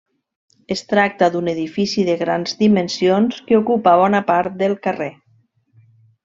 [0.75, 5.13] Es tracta d'un edifici de grans dimensions que ocupa bona part del carrer.